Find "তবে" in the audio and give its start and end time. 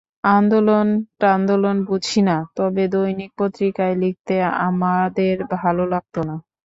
2.57-2.83